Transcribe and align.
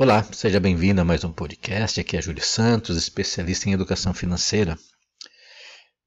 Olá, 0.00 0.22
seja 0.32 0.60
bem-vindo 0.60 1.00
a 1.00 1.04
mais 1.04 1.24
um 1.24 1.32
podcast. 1.32 1.98
Aqui 1.98 2.16
é 2.16 2.22
Júlio 2.22 2.40
Santos, 2.40 2.96
especialista 2.96 3.68
em 3.68 3.72
educação 3.72 4.14
financeira. 4.14 4.78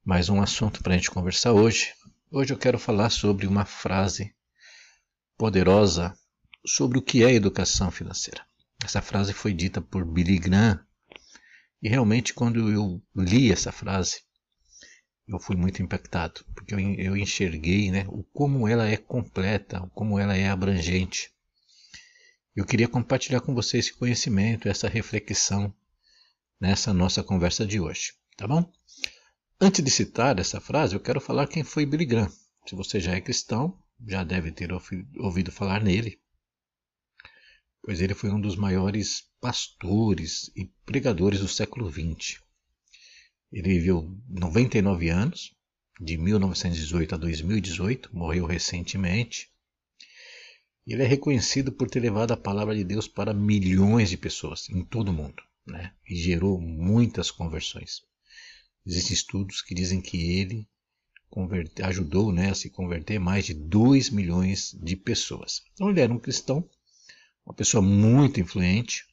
Mais 0.02 0.30
um 0.30 0.42
assunto 0.42 0.82
para 0.82 0.94
a 0.94 0.96
gente 0.96 1.12
conversar 1.12 1.52
hoje. 1.52 1.92
Hoje 2.32 2.54
eu 2.54 2.58
quero 2.58 2.80
falar 2.80 3.10
sobre 3.10 3.46
uma 3.46 3.66
frase 3.66 4.34
poderosa 5.38 6.18
sobre 6.66 7.00
o 7.00 7.02
que 7.02 7.22
é 7.22 7.34
educação 7.34 7.92
financeira. 7.92 8.46
Essa 8.82 9.02
frase 9.02 9.34
foi 9.34 9.52
dita 9.52 9.82
por 9.82 10.06
Billy 10.06 10.40
Graham 10.40 10.80
e 11.84 11.90
realmente 11.90 12.34
quando 12.34 12.72
eu 12.72 13.04
li 13.14 13.52
essa 13.52 13.74
frase 13.74 14.22
eu 15.28 15.38
fui 15.38 15.58
muito 15.58 15.84
impactado 15.84 16.46
porque 16.56 16.74
eu, 16.74 17.18
enxerguei, 17.18 17.92
né, 17.92 18.06
o 18.08 18.24
como 18.32 18.70
ela 18.70 18.88
é 18.88 18.96
completa, 18.96 19.82
como 19.94 20.18
ela 20.18 20.38
é 20.38 20.48
abrangente 20.48 21.30
eu 22.56 22.66
queria 22.66 22.88
compartilhar 22.88 23.42
com 23.42 23.54
você 23.54 23.78
esse 23.78 23.94
conhecimento, 23.94 24.68
essa 24.68 24.90
reflexão 24.90 25.74
nessa 26.60 26.94
nossa 26.94 27.24
conversa 27.24 27.66
de 27.66 27.80
hoje, 27.80 28.14
tá 28.38 28.48
bom? 28.48 28.72
Antes 29.60 29.84
de 29.84 29.92
citar 29.92 30.38
essa 30.40 30.60
frase, 30.60 30.96
eu 30.96 31.00
quero 31.00 31.22
falar 31.22 31.48
quem 31.48 31.64
foi 31.64 31.86
Billy 31.86 32.06
Graham. 32.06 32.32
Se 32.68 32.76
você 32.76 33.00
já 33.00 33.14
é 33.14 33.22
cristão, 33.22 33.78
já 34.08 34.24
deve 34.24 34.52
ter 34.52 34.70
ouvido 35.18 35.52
falar 35.52 35.82
nele, 35.84 36.20
pois 37.84 38.02
ele 38.02 38.14
foi 38.14 38.30
um 38.32 38.40
dos 38.40 38.56
maiores 38.56 39.24
pastores 39.40 40.52
e 40.56 40.66
pregadores 40.86 41.40
do 41.40 41.48
século 41.48 41.92
XX. 41.92 42.40
Ele 43.52 43.70
viveu 43.70 44.18
99 44.30 45.10
anos, 45.10 45.56
de 46.00 46.18
1918 46.18 47.16
a 47.16 47.18
2018, 47.18 48.16
morreu 48.16 48.46
recentemente. 48.46 49.52
Ele 50.86 51.04
é 51.04 51.08
reconhecido 51.08 51.72
por 51.72 51.90
ter 51.90 52.00
levado 52.00 52.32
a 52.32 52.38
palavra 52.38 52.76
de 52.76 52.84
Deus 52.84 53.08
para 53.08 53.34
milhões 53.34 54.10
de 54.10 54.18
pessoas 54.18 54.70
em 54.70 54.84
todo 54.84 55.10
o 55.10 55.14
mundo 55.14 55.44
né? 55.66 55.94
e 56.08 56.16
gerou 56.16 56.60
muitas 56.60 57.30
conversões. 57.30 58.02
Existem 58.86 59.14
estudos 59.14 59.62
que 59.62 59.76
dizem 59.76 60.02
que 60.02 60.18
ele 60.18 60.68
converte, 61.30 61.82
ajudou 61.84 62.32
né, 62.32 62.50
a 62.50 62.56
se 62.56 62.70
converter 62.70 63.20
mais 63.20 63.46
de 63.46 63.54
2 63.54 64.10
milhões 64.10 64.78
de 64.82 64.96
pessoas. 64.96 65.64
Então 65.74 65.90
ele 65.90 66.02
era 66.02 66.12
um 66.12 66.20
cristão, 66.20 66.68
uma 67.46 67.54
pessoa 67.54 67.82
muito 67.82 68.40
influente. 68.40 69.06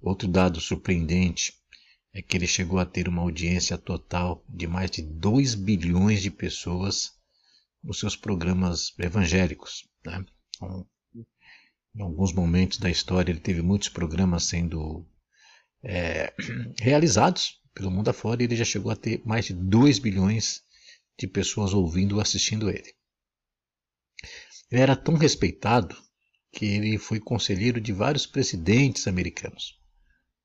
Outro 0.00 0.28
dado 0.28 0.60
surpreendente 0.60 1.54
é 2.12 2.20
que 2.20 2.36
ele 2.36 2.46
chegou 2.46 2.78
a 2.78 2.86
ter 2.86 3.08
uma 3.08 3.22
audiência 3.22 3.76
total 3.78 4.44
de 4.48 4.66
mais 4.66 4.90
de 4.90 5.02
2 5.02 5.54
bilhões 5.54 6.22
de 6.22 6.30
pessoas 6.30 7.12
nos 7.82 7.98
seus 7.98 8.14
programas 8.14 8.94
evangélicos. 8.98 9.88
Né? 10.04 10.24
Então, 10.56 10.86
em 11.94 12.02
alguns 12.02 12.32
momentos 12.32 12.78
da 12.78 12.90
história, 12.90 13.30
ele 13.30 13.40
teve 13.40 13.62
muitos 13.62 13.88
programas 13.88 14.44
sendo 14.44 15.06
é, 15.82 16.32
realizados 16.80 17.60
pelo 17.74 17.90
mundo 17.90 18.08
afora 18.08 18.42
e 18.42 18.46
ele 18.46 18.56
já 18.56 18.64
chegou 18.64 18.90
a 18.90 18.96
ter 18.96 19.22
mais 19.24 19.46
de 19.46 19.54
2 19.54 19.98
bilhões 19.98 20.62
de 21.18 21.26
pessoas 21.26 21.72
ouvindo 21.72 22.16
ou 22.16 22.20
assistindo 22.20 22.70
ele. 22.70 22.94
Ele 24.70 24.80
era 24.80 24.96
tão 24.96 25.14
respeitado 25.14 25.96
que 26.52 26.64
ele 26.64 26.98
foi 26.98 27.20
conselheiro 27.20 27.80
de 27.80 27.92
vários 27.92 28.26
presidentes 28.26 29.06
americanos. 29.06 29.78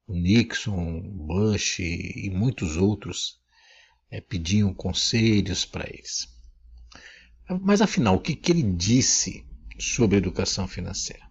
Nixon, 0.08 1.02
Bush 1.02 1.80
e 1.80 2.30
muitos 2.30 2.76
outros 2.76 3.40
é, 4.10 4.20
pediam 4.20 4.74
conselhos 4.74 5.64
para 5.64 5.88
eles. 5.90 6.28
Mas 7.62 7.82
afinal, 7.82 8.16
o 8.16 8.20
que, 8.20 8.36
que 8.36 8.52
ele 8.52 8.64
disse 8.64 9.46
sobre 9.82 10.18
educação 10.18 10.68
financeira. 10.68 11.26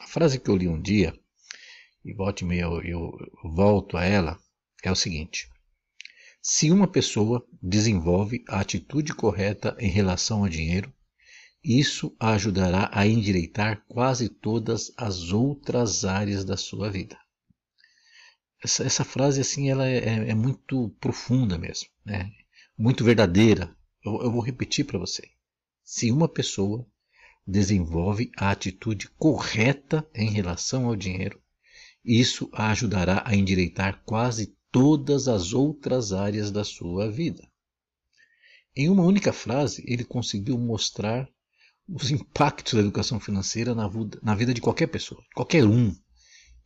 A 0.00 0.06
frase 0.06 0.38
que 0.38 0.50
eu 0.50 0.56
li 0.56 0.66
um 0.66 0.80
dia, 0.80 1.16
e 2.04 2.12
volte 2.12 2.44
meia 2.44 2.64
eu, 2.64 2.82
eu 2.82 3.18
volto 3.54 3.96
a 3.96 4.04
ela, 4.04 4.38
é 4.82 4.90
o 4.90 4.96
seguinte: 4.96 5.48
Se 6.40 6.70
uma 6.70 6.88
pessoa 6.88 7.46
desenvolve 7.62 8.44
a 8.48 8.60
atitude 8.60 9.14
correta 9.14 9.76
em 9.78 9.88
relação 9.88 10.40
ao 10.40 10.48
dinheiro, 10.48 10.92
isso 11.62 12.16
a 12.18 12.32
ajudará 12.32 12.90
a 12.92 13.06
endireitar 13.06 13.84
quase 13.86 14.28
todas 14.28 14.92
as 14.96 15.30
outras 15.30 16.04
áreas 16.04 16.44
da 16.44 16.56
sua 16.56 16.90
vida. 16.90 17.16
Essa, 18.64 18.82
essa 18.82 19.04
frase 19.04 19.40
assim 19.40 19.70
ela 19.70 19.88
é, 19.88 19.98
é, 19.98 20.30
é 20.30 20.34
muito 20.34 20.90
profunda 21.00 21.56
mesmo, 21.56 21.88
né? 22.04 22.32
muito 22.76 23.04
verdadeira. 23.04 23.76
Eu, 24.04 24.22
eu 24.22 24.32
vou 24.32 24.40
repetir 24.40 24.84
para 24.84 24.98
você. 24.98 25.22
Se 25.84 26.10
uma 26.10 26.28
pessoa 26.28 26.84
desenvolve 27.46 28.30
a 28.36 28.50
atitude 28.50 29.08
correta 29.18 30.08
em 30.14 30.30
relação 30.30 30.86
ao 30.86 30.96
dinheiro, 30.96 31.40
isso 32.04 32.48
a 32.52 32.70
ajudará 32.70 33.22
a 33.24 33.34
endireitar 33.34 34.02
quase 34.04 34.56
todas 34.70 35.28
as 35.28 35.52
outras 35.52 36.12
áreas 36.12 36.50
da 36.50 36.64
sua 36.64 37.10
vida. 37.10 37.46
Em 38.74 38.88
uma 38.88 39.04
única 39.04 39.32
frase, 39.32 39.84
ele 39.86 40.04
conseguiu 40.04 40.58
mostrar 40.58 41.28
os 41.88 42.10
impactos 42.10 42.74
da 42.74 42.80
educação 42.80 43.20
financeira 43.20 43.74
na 43.74 44.34
vida, 44.34 44.54
de 44.54 44.60
qualquer 44.60 44.86
pessoa, 44.86 45.22
qualquer 45.34 45.64
um. 45.64 45.94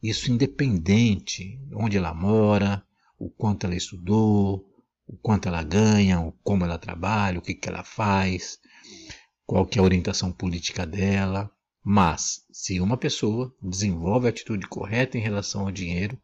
Isso 0.03 0.31
independente 0.31 1.57
de 1.57 1.75
onde 1.75 1.97
ela 1.97 2.15
mora, 2.15 2.85
o 3.19 3.29
quanto 3.29 3.67
ela 3.67 3.75
estudou, 3.75 4.69
o 5.07 5.17
quanto 5.17 5.49
ela 5.49 5.63
ganha, 5.63 6.33
como 6.45 6.65
ela 6.65 6.79
trabalha, 6.79 7.39
o 7.39 7.43
que, 7.43 7.55
que 7.55 7.69
ela 7.69 7.83
faz, 7.83 8.59
qual 9.47 9.65
que 9.65 9.79
é 9.79 9.81
a 9.81 9.85
orientação 9.85 10.33
política 10.33 10.85
dela, 10.85 11.51
mas 11.83 12.45
se 12.51 12.81
uma 12.81 12.97
pessoa 12.97 13.55
desenvolve 13.63 14.27
a 14.27 14.31
atitude 14.31 14.67
correta 14.67 15.17
em 15.17 15.21
relação 15.21 15.63
ao 15.63 15.71
dinheiro, 15.71 16.21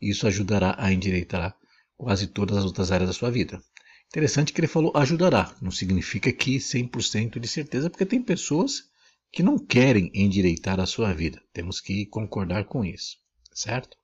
isso 0.00 0.26
ajudará 0.26 0.76
a 0.78 0.92
endireitar 0.92 1.56
quase 1.96 2.26
todas 2.26 2.58
as 2.58 2.64
outras 2.64 2.92
áreas 2.92 3.08
da 3.08 3.14
sua 3.14 3.30
vida. 3.30 3.60
Interessante 4.08 4.52
que 4.52 4.60
ele 4.60 4.68
falou 4.68 4.92
ajudará, 4.94 5.54
não 5.60 5.70
significa 5.70 6.32
que 6.32 6.58
100% 6.58 7.38
de 7.38 7.48
certeza, 7.48 7.90
porque 7.90 8.06
tem 8.06 8.22
pessoas 8.22 8.84
que 9.30 9.42
não 9.42 9.58
querem 9.58 10.10
endireitar 10.14 10.80
a 10.80 10.86
sua 10.86 11.12
vida. 11.12 11.42
Temos 11.52 11.80
que 11.80 12.06
concordar 12.06 12.64
com 12.64 12.84
isso, 12.84 13.18
certo? 13.52 13.96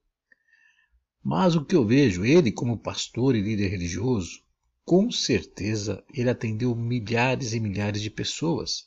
Mas 1.22 1.54
o 1.54 1.64
que 1.64 1.74
eu 1.74 1.86
vejo, 1.86 2.24
ele 2.24 2.52
como 2.52 2.78
pastor 2.78 3.34
e 3.34 3.40
líder 3.40 3.68
religioso, 3.68 4.43
com 4.84 5.10
certeza 5.10 6.04
ele 6.12 6.28
atendeu 6.28 6.74
milhares 6.74 7.54
e 7.54 7.60
milhares 7.60 8.02
de 8.02 8.10
pessoas, 8.10 8.86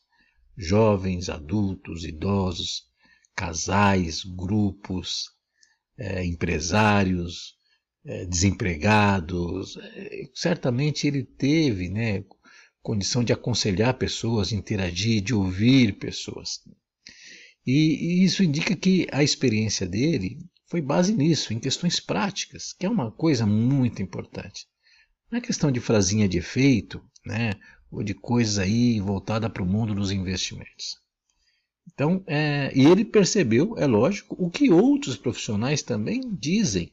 jovens, 0.55 1.29
adultos, 1.29 2.03
idosos, 2.03 2.85
casais, 3.35 4.23
grupos, 4.23 5.31
é, 5.97 6.25
empresários, 6.25 7.55
é, 8.05 8.25
desempregados. 8.25 9.77
É, 9.77 10.29
certamente 10.33 11.07
ele 11.07 11.23
teve 11.23 11.89
né, 11.89 12.23
condição 12.81 13.23
de 13.23 13.33
aconselhar 13.33 13.97
pessoas, 13.97 14.51
interagir, 14.51 15.21
de 15.21 15.33
ouvir 15.33 15.97
pessoas. 15.97 16.61
E, 17.65 18.21
e 18.21 18.23
isso 18.23 18.43
indica 18.43 18.75
que 18.75 19.07
a 19.11 19.23
experiência 19.23 19.85
dele 19.85 20.39
foi 20.67 20.81
base 20.81 21.13
nisso, 21.13 21.53
em 21.53 21.59
questões 21.59 21.99
práticas, 21.99 22.73
que 22.73 22.85
é 22.85 22.89
uma 22.89 23.11
coisa 23.11 23.45
muito 23.45 24.01
importante. 24.01 24.67
Não 25.29 25.39
é 25.39 25.41
questão 25.41 25.71
de 25.71 25.79
frasinha 25.79 26.27
de 26.27 26.37
efeito, 26.37 27.03
né? 27.25 27.53
ou 27.91 28.03
de 28.03 28.13
coisas 28.13 28.57
aí 28.59 28.99
voltada 28.99 29.49
para 29.49 29.63
o 29.63 29.65
mundo 29.65 29.93
dos 29.93 30.11
investimentos. 30.11 30.97
Então, 31.93 32.23
é, 32.27 32.71
e 32.75 32.85
ele 32.85 33.03
percebeu, 33.05 33.77
é 33.77 33.85
lógico, 33.85 34.35
o 34.37 34.49
que 34.49 34.71
outros 34.71 35.15
profissionais 35.15 35.81
também 35.81 36.21
dizem. 36.37 36.91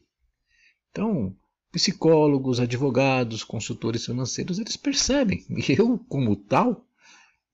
Então, 0.90 1.36
psicólogos, 1.72 2.60
advogados, 2.60 3.42
consultores 3.42 4.04
financeiros, 4.06 4.58
eles 4.58 4.76
percebem. 4.76 5.44
E 5.50 5.72
eu, 5.78 5.98
como 6.08 6.36
tal, 6.36 6.86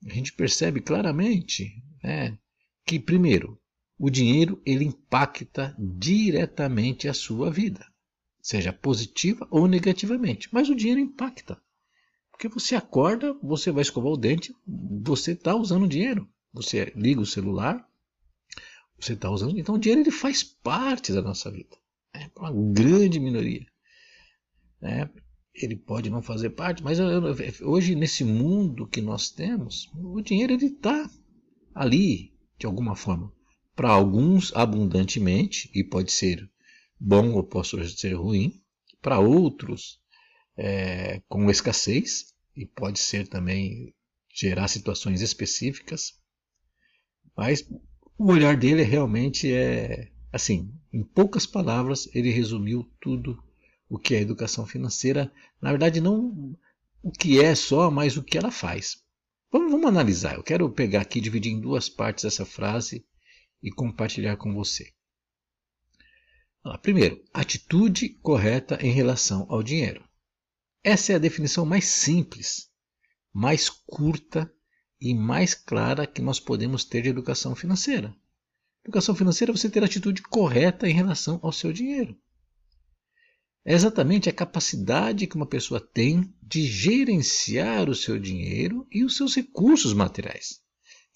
a 0.07 0.13
gente 0.13 0.33
percebe 0.33 0.81
claramente 0.81 1.73
né, 2.03 2.39
que, 2.87 2.99
primeiro, 2.99 3.59
o 3.99 4.11
dinheiro 4.11 4.61
ele 4.65 4.85
impacta 4.85 5.75
diretamente 5.79 7.09
a 7.09 7.15
sua 7.15 7.51
vida 7.51 7.90
seja 8.43 8.73
positiva 8.73 9.47
ou 9.51 9.67
negativamente. 9.67 10.49
Mas 10.53 10.69
o 10.69 10.75
dinheiro 10.75 11.01
impacta. 11.01 11.61
Porque 12.31 12.49
você 12.49 12.75
acorda, 12.75 13.35
você 13.43 13.71
vai 13.71 13.83
escovar 13.83 14.13
o 14.13 14.17
dente, 14.17 14.55
você 14.67 15.33
está 15.33 15.55
usando 15.55 15.87
dinheiro. 15.87 16.29
Você 16.53 16.93
liga 16.97 17.21
o 17.21 17.27
celular, 17.27 17.87
você 18.99 19.13
está 19.13 19.31
usando. 19.31 19.59
Então 19.59 19.75
o 19.75 19.79
dinheiro 19.79 20.03
ele 20.03 20.11
faz 20.11 20.43
parte 20.43 21.13
da 21.13 21.23
nossa 21.23 21.51
vida. 21.51 21.77
É 22.15 22.31
uma 22.37 22.53
grande 22.73 23.21
minoria. 23.21 23.67
É, 24.83 25.09
ele 25.55 25.77
pode 25.77 26.11
não 26.11 26.23
fazer 26.23 26.51
parte, 26.51 26.83
mas 26.83 26.99
hoje 27.61 27.95
nesse 27.95 28.25
mundo 28.25 28.87
que 28.87 29.01
nós 29.01 29.31
temos, 29.31 29.91
o 29.95 30.21
dinheiro 30.21 30.55
ele 30.55 30.67
está 30.67 31.09
ali 31.75 32.33
de 32.59 32.67
alguma 32.67 32.97
forma. 32.97 33.33
Para 33.77 33.91
alguns 33.91 34.55
abundantemente 34.55 35.71
e 35.75 35.85
pode 35.85 36.13
ser 36.13 36.51
bom 37.01 37.33
ou 37.33 37.43
possa 37.43 37.83
ser 37.89 38.13
ruim, 38.13 38.63
para 39.01 39.19
outros 39.19 39.99
é, 40.57 41.23
com 41.29 41.51
escassez, 41.51 42.35
e 42.55 42.67
pode 42.67 42.99
ser 42.99 43.27
também 43.27 43.95
gerar 44.29 44.69
situações 44.69 45.23
específicas, 45.23 46.19
mas 47.37 47.67
o 48.19 48.31
olhar 48.31 48.57
dele 48.57 48.83
realmente 48.83 49.51
é 49.53 50.13
assim, 50.33 50.73
em 50.93 51.03
poucas 51.03 51.47
palavras, 51.47 52.09
ele 52.15 52.31
resumiu 52.31 52.89
tudo 53.01 53.43
o 53.89 53.99
que 53.99 54.15
é 54.15 54.21
educação 54.21 54.67
financeira. 54.67 55.33
Na 55.61 55.71
verdade, 55.71 56.01
não 56.01 56.57
o 57.03 57.11
que 57.11 57.41
é 57.41 57.55
só, 57.55 57.91
mas 57.91 58.17
o 58.17 58.23
que 58.23 58.39
ela 58.39 58.51
faz. 58.51 58.99
Vamos, 59.51 59.73
vamos 59.73 59.89
analisar. 59.89 60.37
Eu 60.37 60.43
quero 60.43 60.71
pegar 60.71 61.01
aqui, 61.01 61.21
dividir 61.21 61.53
em 61.53 61.61
duas 61.61 61.89
partes 61.89 62.25
essa 62.25 62.45
frase 62.45 63.05
e 63.63 63.71
compartilhar 63.71 64.37
com 64.37 64.55
você. 64.55 64.93
Primeiro, 66.83 67.23
atitude 67.33 68.09
correta 68.09 68.79
em 68.81 68.91
relação 68.91 69.47
ao 69.49 69.63
dinheiro. 69.63 70.05
Essa 70.83 71.13
é 71.13 71.17
a 71.17 71.19
definição 71.19 71.65
mais 71.65 71.87
simples, 71.87 72.71
mais 73.33 73.69
curta 73.69 74.53
e 75.01 75.15
mais 75.15 75.55
clara 75.55 76.07
que 76.07 76.21
nós 76.21 76.39
podemos 76.39 76.85
ter 76.85 77.03
de 77.03 77.09
educação 77.09 77.55
financeira. 77.55 78.15
Educação 78.85 79.15
financeira 79.15 79.53
é 79.53 79.57
você 79.57 79.71
ter 79.71 79.83
a 79.83 79.87
atitude 79.87 80.23
correta 80.23 80.89
em 80.89 80.93
relação 80.93 81.39
ao 81.43 81.53
seu 81.53 81.73
dinheiro. 81.73 82.17
É 83.65 83.75
exatamente 83.75 84.29
a 84.29 84.33
capacidade 84.33 85.27
que 85.27 85.37
uma 85.37 85.47
pessoa 85.47 85.81
tem 85.81 86.35
de 86.43 86.63
gerenciar 86.63 87.91
o 87.91 87.95
seu 87.95 88.19
dinheiro 88.19 88.87
e 88.91 89.05
os 89.05 89.17
seus 89.17 89.35
recursos 89.35 89.93
materiais. 89.93 90.61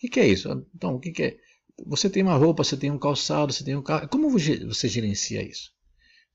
O 0.03 0.09
que 0.09 0.21
é 0.21 0.29
isso? 0.29 0.49
Então, 0.75 0.95
o 0.95 1.01
que 1.01 1.23
é? 1.23 1.39
Você 1.87 2.09
tem 2.09 2.23
uma 2.23 2.37
roupa, 2.37 2.63
você 2.63 2.77
tem 2.77 2.91
um 2.91 2.99
calçado, 2.99 3.53
você 3.53 3.65
tem 3.65 3.77
um 3.77 3.83
carro. 3.83 4.09
Como 4.09 4.31
você 4.31 4.89
gerencia 4.89 5.43
isso? 5.43 5.73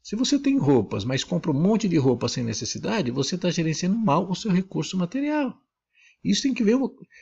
Se 0.01 0.15
você 0.15 0.39
tem 0.39 0.57
roupas, 0.57 1.03
mas 1.03 1.23
compra 1.23 1.51
um 1.51 1.61
monte 1.61 1.87
de 1.87 1.97
roupa 1.97 2.27
sem 2.27 2.43
necessidade, 2.43 3.11
você 3.11 3.35
está 3.35 3.49
gerenciando 3.49 3.97
mal 3.97 4.29
o 4.29 4.35
seu 4.35 4.51
recurso 4.51 4.97
material. 4.97 5.55
Isso 6.23 6.43
tem, 6.43 6.53
que 6.53 6.63
ver, 6.63 6.77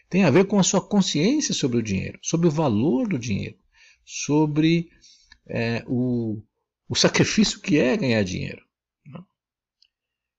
tem 0.10 0.24
a 0.24 0.32
ver 0.32 0.46
com 0.46 0.58
a 0.58 0.64
sua 0.64 0.82
consciência 0.82 1.54
sobre 1.54 1.78
o 1.78 1.84
dinheiro, 1.84 2.20
sobre 2.22 2.48
o 2.48 2.52
valor 2.52 3.08
do 3.08 3.20
dinheiro, 3.20 3.58
sobre 4.04 4.90
é, 5.48 5.84
o, 5.88 6.42
o 6.90 6.96
sacrifício 6.96 7.60
que 7.60 7.78
é 7.78 7.96
ganhar 7.96 8.24
dinheiro. 8.24 8.66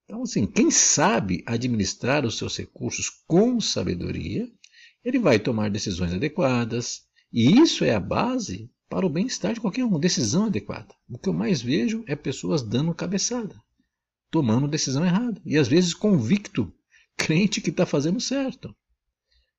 Então, 0.04 0.22
assim, 0.22 0.46
quem 0.46 0.70
sabe 0.70 1.44
administrar 1.44 2.24
os 2.24 2.38
seus 2.38 2.56
recursos 2.56 3.10
com 3.26 3.60
sabedoria, 3.60 4.50
ele 5.04 5.18
vai 5.18 5.38
tomar 5.38 5.70
decisões 5.70 6.14
adequadas, 6.14 7.06
e 7.32 7.60
isso 7.60 7.84
é 7.84 7.94
a 7.94 8.00
base 8.00 8.70
para 8.88 9.06
o 9.06 9.10
bem-estar 9.10 9.52
de 9.52 9.60
qualquer 9.60 9.84
um, 9.84 9.98
decisão 9.98 10.46
adequada. 10.46 10.94
O 11.08 11.18
que 11.18 11.28
eu 11.28 11.32
mais 11.32 11.60
vejo 11.60 12.02
é 12.06 12.16
pessoas 12.16 12.62
dando 12.62 12.94
cabeçada, 12.94 13.60
tomando 14.30 14.66
decisão 14.66 15.04
errada, 15.04 15.40
e 15.44 15.56
às 15.58 15.68
vezes 15.68 15.94
convicto, 15.94 16.72
crente 17.16 17.60
que 17.60 17.70
está 17.70 17.84
fazendo 17.84 18.20
certo. 18.20 18.74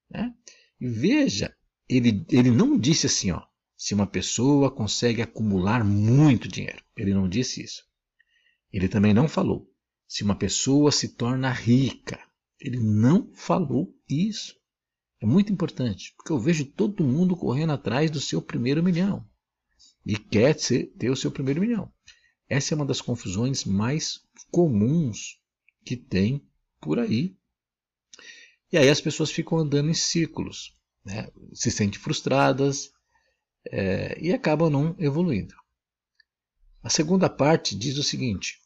Né? 0.09 0.33
E 0.79 0.87
veja, 0.87 1.55
ele, 1.87 2.25
ele 2.29 2.49
não 2.49 2.77
disse 2.77 3.05
assim, 3.05 3.31
ó, 3.31 3.43
se 3.77 3.93
uma 3.93 4.07
pessoa 4.07 4.69
consegue 4.69 5.21
acumular 5.21 5.83
muito 5.85 6.47
dinheiro. 6.47 6.83
Ele 6.97 7.13
não 7.13 7.29
disse 7.29 7.63
isso. 7.63 7.83
Ele 8.71 8.89
também 8.89 9.13
não 9.13 9.27
falou 9.27 9.69
se 10.09 10.23
uma 10.23 10.35
pessoa 10.35 10.91
se 10.91 11.09
torna 11.09 11.51
rica. 11.51 12.19
Ele 12.59 12.79
não 12.79 13.31
falou 13.35 13.95
isso. 14.09 14.58
É 15.21 15.25
muito 15.25 15.51
importante, 15.51 16.13
porque 16.15 16.31
eu 16.31 16.39
vejo 16.39 16.65
todo 16.65 17.03
mundo 17.03 17.35
correndo 17.35 17.73
atrás 17.73 18.09
do 18.09 18.21
seu 18.21 18.41
primeiro 18.41 18.81
milhão 18.81 19.27
e 20.05 20.17
quer 20.17 20.55
ter 20.55 21.09
o 21.09 21.15
seu 21.15 21.31
primeiro 21.31 21.59
milhão. 21.59 21.91
Essa 22.47 22.73
é 22.73 22.75
uma 22.75 22.85
das 22.85 23.01
confusões 23.01 23.65
mais 23.65 24.21
comuns 24.49 25.39
que 25.85 25.97
tem 25.97 26.47
por 26.79 26.99
aí. 26.99 27.37
E 28.71 28.77
aí 28.77 28.89
as 28.89 29.01
pessoas 29.01 29.29
ficam 29.29 29.57
andando 29.57 29.89
em 29.89 29.93
círculos, 29.93 30.75
né? 31.03 31.29
se 31.53 31.69
sentem 31.69 31.99
frustradas 31.99 32.91
é, 33.67 34.17
e 34.21 34.31
acabam 34.31 34.69
não 34.69 34.95
evoluindo. 34.97 35.53
A 36.81 36.89
segunda 36.89 37.29
parte 37.29 37.75
diz 37.75 37.97
o 37.97 38.03
seguinte: 38.03 38.61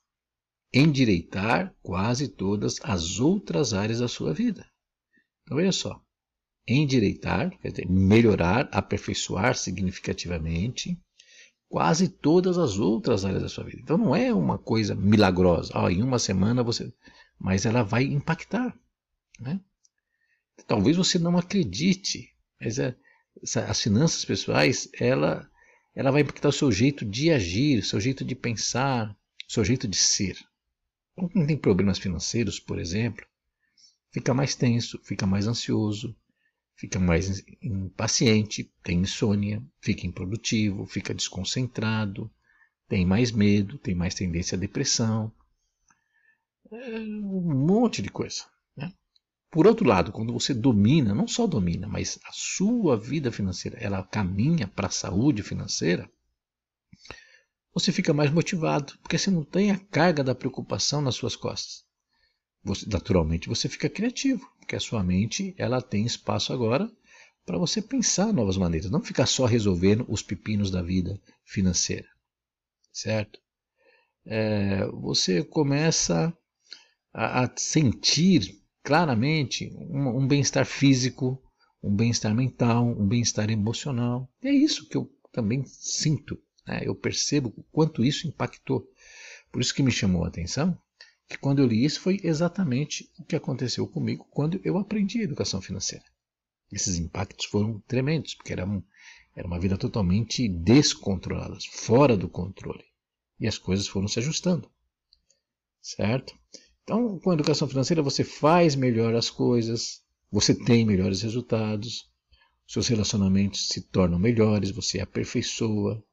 endireitar 0.73 1.75
quase 1.81 2.27
todas 2.27 2.77
as 2.83 3.19
outras 3.19 3.73
áreas 3.73 3.99
da 3.99 4.07
sua 4.07 4.33
vida. 4.33 4.69
Então 5.43 5.57
veja 5.57 5.71
só, 5.71 6.02
endireitar, 6.67 7.49
quer 7.59 7.71
dizer, 7.71 7.89
melhorar, 7.89 8.69
aperfeiçoar 8.71 9.55
significativamente 9.55 10.97
quase 11.73 12.07
todas 12.07 12.59
as 12.59 12.77
outras 12.77 13.25
áreas 13.25 13.41
da 13.41 13.49
sua 13.49 13.63
vida. 13.63 13.79
Então 13.81 13.97
não 13.97 14.15
é 14.15 14.31
uma 14.31 14.59
coisa 14.59 14.93
milagrosa, 14.93 15.73
oh, 15.75 15.89
em 15.89 16.03
uma 16.03 16.19
semana 16.19 16.61
você. 16.61 16.93
Mas 17.39 17.65
ela 17.65 17.81
vai 17.81 18.03
impactar. 18.03 18.77
Né? 19.39 19.59
Talvez 20.67 20.95
você 20.95 21.17
não 21.17 21.35
acredite, 21.35 22.29
mas 22.61 22.77
é, 22.77 22.95
as 23.67 23.81
finanças 23.81 24.23
pessoais, 24.23 24.87
ela, 24.99 25.49
ela 25.95 26.11
vai 26.11 26.21
impactar 26.21 26.49
o 26.49 26.53
seu 26.53 26.71
jeito 26.71 27.03
de 27.03 27.31
agir, 27.31 27.79
o 27.79 27.85
seu 27.85 27.99
jeito 27.99 28.23
de 28.23 28.35
pensar, 28.35 29.09
o 29.49 29.51
seu 29.51 29.65
jeito 29.65 29.87
de 29.87 29.97
ser. 29.97 30.37
Quem 31.31 31.47
tem 31.47 31.57
problemas 31.57 31.97
financeiros, 31.97 32.59
por 32.59 32.79
exemplo, 32.79 33.25
fica 34.11 34.31
mais 34.31 34.53
tenso, 34.53 34.99
fica 35.03 35.25
mais 35.25 35.47
ansioso, 35.47 36.15
fica 36.75 36.99
mais 36.99 37.43
impaciente, 37.61 38.71
tem 38.83 39.01
insônia, 39.01 39.63
fica 39.81 40.05
improdutivo, 40.05 40.85
fica 40.85 41.13
desconcentrado, 41.13 42.31
tem 42.87 43.05
mais 43.05 43.31
medo, 43.31 43.77
tem 43.77 43.95
mais 43.95 44.13
tendência 44.13 44.55
à 44.55 44.59
depressão, 44.59 45.31
é 46.71 46.99
um 46.99 47.65
monte 47.65 48.01
de 48.01 48.09
coisa. 48.09 48.45
Né? 48.75 48.91
Por 49.51 49.67
outro 49.67 49.87
lado, 49.87 50.11
quando 50.11 50.33
você 50.33 50.53
domina, 50.53 51.13
não 51.13 51.27
só 51.27 51.45
domina, 51.45 51.87
mas 51.87 52.19
a 52.25 52.31
sua 52.31 52.97
vida 52.97 53.31
financeira, 53.31 53.77
ela 53.79 54.03
caminha 54.03 54.67
para 54.67 54.87
a 54.87 54.91
saúde 54.91 55.43
financeira, 55.43 56.09
você 57.73 57.91
fica 57.91 58.13
mais 58.13 58.31
motivado, 58.31 58.97
porque 59.01 59.17
você 59.17 59.31
não 59.31 59.43
tem 59.43 59.71
a 59.71 59.79
carga 59.79 60.23
da 60.23 60.35
preocupação 60.35 61.01
nas 61.01 61.15
suas 61.15 61.35
costas. 61.35 61.83
Você, 62.63 62.87
naturalmente 62.87 63.49
você 63.49 63.67
fica 63.67 63.89
criativo, 63.89 64.49
porque 64.63 64.77
a 64.77 64.79
sua 64.79 65.03
mente 65.03 65.53
ela 65.57 65.81
tem 65.81 66.05
espaço 66.05 66.53
agora 66.53 66.89
para 67.45 67.57
você 67.57 67.81
pensar 67.81 68.31
novas 68.31 68.55
maneiras, 68.55 68.89
não 68.89 69.01
ficar 69.01 69.25
só 69.25 69.45
resolvendo 69.45 70.05
os 70.07 70.21
pepinos 70.21 70.71
da 70.71 70.81
vida 70.81 71.21
financeira, 71.45 72.07
certo? 72.91 73.37
É, 74.25 74.85
você 74.87 75.43
começa 75.43 76.33
a, 77.13 77.43
a 77.43 77.51
sentir 77.57 78.61
claramente 78.81 79.69
um, 79.77 80.19
um 80.19 80.27
bem-estar 80.27 80.65
físico, 80.65 81.43
um 81.83 81.93
bem-estar 81.93 82.33
mental, 82.33 82.87
um 82.87 83.05
bem-estar 83.05 83.49
emocional. 83.49 84.31
E 84.41 84.47
é 84.47 84.53
isso 84.53 84.87
que 84.87 84.95
eu 84.95 85.11
também 85.33 85.65
sinto. 85.65 86.41
Né? 86.65 86.83
Eu 86.85 86.95
percebo 86.95 87.53
o 87.57 87.63
quanto 87.63 88.05
isso 88.05 88.25
impactou. 88.25 88.87
Por 89.51 89.61
isso 89.61 89.75
que 89.75 89.83
me 89.83 89.91
chamou 89.91 90.23
a 90.23 90.29
atenção 90.29 90.77
que 91.27 91.37
quando 91.37 91.59
eu 91.59 91.67
li 91.67 91.83
isso 91.83 92.01
foi 92.01 92.19
exatamente 92.23 93.09
o 93.17 93.23
que 93.23 93.35
aconteceu 93.35 93.87
comigo 93.87 94.27
quando 94.29 94.59
eu 94.63 94.77
aprendi 94.77 95.19
a 95.19 95.23
educação 95.23 95.61
financeira. 95.61 96.05
Esses 96.71 96.97
impactos 96.97 97.45
foram 97.45 97.79
tremendos, 97.87 98.33
porque 98.35 98.51
era, 98.51 98.65
um, 98.65 98.81
era 99.35 99.47
uma 99.47 99.59
vida 99.59 99.77
totalmente 99.77 100.47
descontrolada, 100.47 101.57
fora 101.71 102.17
do 102.17 102.27
controle. 102.27 102.83
E 103.39 103.47
as 103.47 103.57
coisas 103.57 103.87
foram 103.87 104.07
se 104.07 104.19
ajustando. 104.19 104.69
Certo? 105.81 106.33
Então, 106.83 107.19
com 107.19 107.31
a 107.31 107.33
educação 107.33 107.67
financeira, 107.67 108.01
você 108.01 108.23
faz 108.23 108.75
melhor 108.75 109.15
as 109.15 109.29
coisas, 109.29 110.01
você 110.31 110.55
tem 110.55 110.85
melhores 110.85 111.21
resultados, 111.21 112.09
seus 112.67 112.87
relacionamentos 112.87 113.67
se 113.67 113.81
tornam 113.81 114.17
melhores, 114.17 114.71
você 114.71 114.99
aperfeiçoa, 114.99 116.03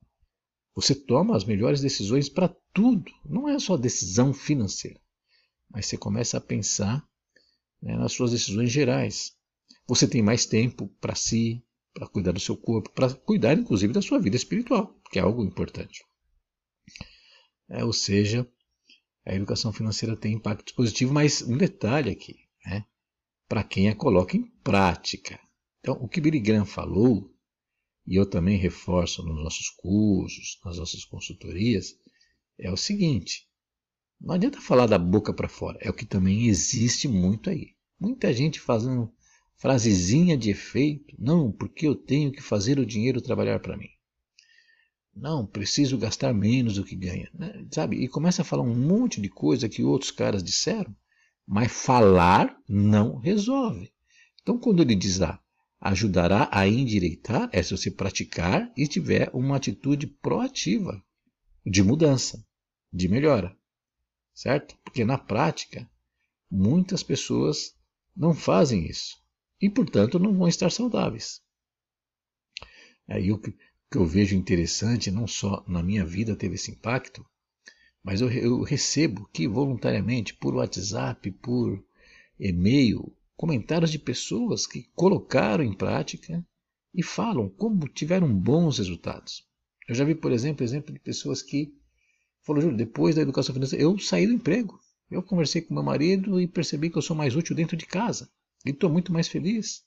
você 0.75 0.95
toma 0.95 1.37
as 1.37 1.45
melhores 1.45 1.81
decisões 1.81 2.29
para 2.29 2.49
tudo. 2.73 3.11
Não 3.25 3.49
é 3.49 3.59
só 3.59 3.77
decisão 3.77 4.33
financeira, 4.33 5.01
mas 5.69 5.87
você 5.87 5.97
começa 5.97 6.39
a 6.39 6.41
pensar 6.41 7.07
né, 7.83 7.97
nas 7.97 8.13
suas 8.13 8.31
decisões 8.31 8.71
gerais. 8.71 9.33
Você 9.87 10.07
tem 10.07 10.23
mais 10.23 10.47
tempo 10.47 10.89
para 11.01 11.15
si, 11.15 11.63
para 11.93 12.07
cuidar 12.07 12.33
do 12.33 12.41
seu 12.41 12.57
corpo, 12.57 12.91
para 12.91 13.13
cuidar 13.13 13.59
inclusive 13.59 13.93
da 13.93 14.03
sua 14.03 14.21
vida 14.21 14.37
espiritual, 14.37 14.95
que 15.11 15.19
é 15.19 15.23
algo 15.23 15.45
importante. 15.45 16.05
É, 17.69 17.85
ou 17.85 17.93
seja, 17.93 18.49
a 19.25 19.35
educação 19.35 19.73
financeira 19.73 20.17
tem 20.17 20.35
impacto 20.35 20.75
positivo, 20.75 21.13
mas 21.13 21.43
um 21.43 21.57
detalhe 21.57 22.11
aqui, 22.11 22.37
né? 22.65 22.85
para 23.49 23.65
quem 23.65 23.89
a 23.89 23.97
coloca 23.97 24.37
em 24.37 24.45
prática. 24.63 25.39
Então, 25.81 25.95
o 26.01 26.09
que 26.09 26.21
Billy 26.21 26.39
Graham 26.39 26.65
falou, 26.65 27.35
e 28.11 28.17
eu 28.17 28.27
também 28.27 28.59
reforço 28.59 29.23
nos 29.23 29.41
nossos 29.41 29.69
cursos, 29.69 30.59
nas 30.65 30.79
nossas 30.79 31.05
consultorias, 31.05 31.97
é 32.59 32.69
o 32.69 32.77
seguinte: 32.77 33.47
não 34.21 34.35
adianta 34.35 34.61
falar 34.61 34.87
da 34.87 34.99
boca 34.99 35.33
para 35.33 35.49
fora, 35.49 35.79
é 35.81 35.89
o 35.89 35.95
que 35.95 36.05
também 36.05 36.49
existe 36.49 37.07
muito 37.07 37.49
aí. 37.49 37.77
Muita 38.01 38.33
gente 38.33 38.59
fazendo 38.59 39.13
frasezinha 39.55 40.37
de 40.37 40.51
efeito, 40.51 41.15
não, 41.17 41.53
porque 41.53 41.87
eu 41.87 41.95
tenho 41.95 42.33
que 42.33 42.43
fazer 42.43 42.81
o 42.81 42.87
dinheiro 42.87 43.21
trabalhar 43.21 43.61
para 43.61 43.77
mim. 43.77 43.91
Não, 45.15 45.47
preciso 45.47 45.97
gastar 45.97 46.35
menos 46.35 46.75
do 46.75 46.85
que 46.85 46.97
ganha. 46.97 47.31
Né? 47.33 47.65
Sabe? 47.71 48.03
E 48.03 48.09
começa 48.09 48.43
a 48.43 48.45
falar 48.45 48.65
um 48.65 48.75
monte 48.75 49.21
de 49.21 49.29
coisa 49.29 49.69
que 49.69 49.85
outros 49.85 50.11
caras 50.11 50.43
disseram, 50.43 50.93
mas 51.47 51.71
falar 51.71 52.57
não 52.69 53.19
resolve. 53.19 53.93
Então, 54.43 54.59
quando 54.59 54.83
ele 54.83 54.97
diz 54.97 55.19
lá, 55.19 55.41
ajudará 55.81 56.49
a 56.53 56.69
endireitar 56.69 57.49
é 57.53 57.63
se 57.63 57.77
você 57.77 57.91
praticar 57.91 58.71
e 58.77 58.87
tiver 58.87 59.31
uma 59.33 59.57
atitude 59.57 60.07
proativa 60.07 61.03
de 61.65 61.83
mudança, 61.83 62.45
de 62.93 63.09
melhora, 63.09 63.57
certo? 64.35 64.77
Porque 64.85 65.05
na 65.05 65.17
prática, 65.17 65.89
muitas 66.51 67.03
pessoas 67.03 67.75
não 68.15 68.35
fazem 68.35 68.87
isso 68.87 69.23
e, 69.61 69.71
portanto, 69.71 70.19
não 70.19 70.37
vão 70.37 70.49
estar 70.49 70.71
saudáveis. 70.71 71.41
Aí 73.09 73.33
o 73.33 73.39
que 73.39 73.55
eu 73.93 74.07
vejo 74.07 74.37
interessante, 74.37 75.11
não 75.11 75.27
só 75.27 75.65
na 75.67 75.83
minha 75.83 76.05
vida 76.05 76.37
teve 76.37 76.55
esse 76.57 76.71
impacto, 76.71 77.25
mas 78.03 78.21
eu, 78.21 78.31
eu 78.31 78.63
recebo 78.63 79.29
que 79.33 79.49
voluntariamente, 79.49 80.35
por 80.35 80.55
WhatsApp, 80.55 81.31
por 81.33 81.83
e-mail, 82.39 83.15
comentários 83.41 83.91
de 83.91 83.99
pessoas 83.99 84.67
que 84.67 84.91
colocaram 84.95 85.65
em 85.65 85.73
prática 85.73 86.47
e 86.95 87.03
falam 87.03 87.49
como 87.49 87.89
tiveram 87.89 88.31
bons 88.31 88.77
resultados. 88.77 89.49
Eu 89.89 89.95
já 89.95 90.05
vi, 90.05 90.15
por 90.15 90.31
exemplo, 90.31 90.63
exemplo 90.63 90.93
de 90.93 91.01
pessoas 91.01 91.41
que 91.41 91.73
falaram, 92.43 92.65
Júlio, 92.65 92.77
depois 92.77 93.15
da 93.15 93.23
educação 93.23 93.55
financeira, 93.55 93.83
eu 93.83 93.99
saí 93.99 94.27
do 94.27 94.35
emprego. 94.35 94.79
Eu 95.11 95.23
conversei 95.23 95.63
com 95.63 95.73
meu 95.73 95.83
marido 95.83 96.39
e 96.39 96.47
percebi 96.47 96.91
que 96.91 96.99
eu 96.99 97.03
sou 97.03 97.17
mais 97.17 97.35
útil 97.35 97.57
dentro 97.57 97.79
de 97.79 97.87
casa. 97.87 98.29
E 98.67 98.73
estou 98.73 98.91
muito 98.91 99.11
mais 99.11 99.27
feliz. 99.27 99.85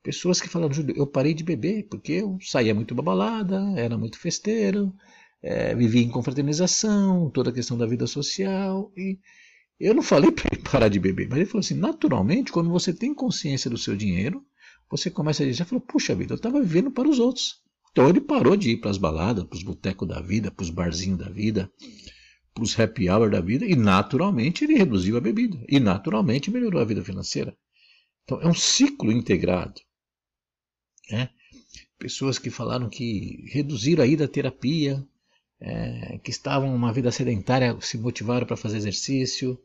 Pessoas 0.00 0.40
que 0.40 0.48
falaram, 0.48 0.72
Júlio, 0.72 0.96
eu 0.96 1.08
parei 1.08 1.34
de 1.34 1.42
beber, 1.42 1.88
porque 1.88 2.12
eu 2.12 2.38
saía 2.40 2.72
muito 2.72 2.94
babalada, 2.94 3.60
era 3.74 3.98
muito 3.98 4.16
festeiro, 4.16 4.94
é, 5.42 5.74
vivia 5.74 6.02
em 6.02 6.08
confraternização, 6.08 7.30
toda 7.30 7.50
a 7.50 7.52
questão 7.52 7.76
da 7.76 7.84
vida 7.84 8.06
social. 8.06 8.92
E 8.96 9.18
eu 9.86 9.94
não 9.94 10.02
falei 10.02 10.30
para 10.30 10.48
ele 10.52 10.62
parar 10.62 10.88
de 10.88 11.00
beber, 11.00 11.28
mas 11.28 11.38
ele 11.38 11.46
falou 11.46 11.60
assim: 11.60 11.74
naturalmente, 11.74 12.52
quando 12.52 12.68
você 12.68 12.92
tem 12.92 13.14
consciência 13.14 13.70
do 13.70 13.78
seu 13.78 13.96
dinheiro, 13.96 14.44
você 14.90 15.10
começa 15.10 15.42
a 15.42 15.46
dizer: 15.46 15.64
falou, 15.64 15.80
puxa 15.80 16.14
vida, 16.14 16.34
eu 16.34 16.36
estava 16.36 16.60
vivendo 16.60 16.90
para 16.90 17.08
os 17.08 17.18
outros. 17.18 17.62
Então 17.90 18.08
ele 18.08 18.20
parou 18.20 18.56
de 18.56 18.70
ir 18.70 18.76
para 18.76 18.90
as 18.90 18.98
baladas, 18.98 19.44
para 19.44 19.56
os 19.56 19.62
botecos 19.62 20.06
da 20.06 20.20
vida, 20.20 20.50
para 20.50 20.62
os 20.62 20.70
barzinhos 20.70 21.18
da 21.18 21.28
vida, 21.28 21.70
para 22.54 22.62
os 22.62 22.78
happy 22.78 23.08
hour 23.08 23.30
da 23.30 23.40
vida, 23.40 23.64
e 23.64 23.74
naturalmente 23.74 24.64
ele 24.64 24.74
reduziu 24.74 25.16
a 25.16 25.20
bebida, 25.20 25.58
e 25.68 25.80
naturalmente 25.80 26.50
melhorou 26.50 26.80
a 26.80 26.84
vida 26.84 27.02
financeira. 27.02 27.56
Então 28.24 28.40
é 28.40 28.46
um 28.46 28.54
ciclo 28.54 29.10
integrado. 29.10 29.80
Né? 31.10 31.30
Pessoas 31.98 32.38
que 32.38 32.50
falaram 32.50 32.88
que 32.88 33.44
reduziram 33.48 34.04
a 34.04 34.06
ida 34.06 34.26
à 34.26 34.28
terapia, 34.28 35.04
é, 35.60 36.18
que 36.22 36.30
estavam 36.30 36.70
numa 36.70 36.92
vida 36.92 37.10
sedentária, 37.10 37.76
se 37.80 37.98
motivaram 37.98 38.46
para 38.46 38.56
fazer 38.56 38.76
exercício, 38.78 39.60